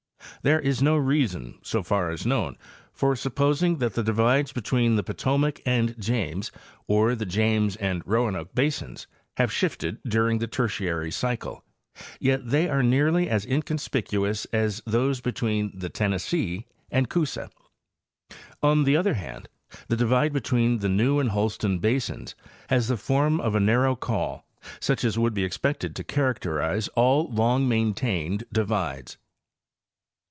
[0.43, 2.57] There is no reason, so far as known,
[2.91, 6.51] for supposing that the divides between the Potomac and James
[6.87, 9.05] or the James and Roanoke basins
[9.37, 11.63] have shifted during the Tertiary cycle,
[12.19, 17.51] yet they are nearly as inconspicuous as those between the Tennessee and Coosa.
[18.63, 19.47] On the other hand,
[19.89, 22.33] the divide between the New and Holston basins
[22.69, 24.47] has the form of a narrow col,
[24.79, 29.17] such as would be expected to characterize all long maintained divides.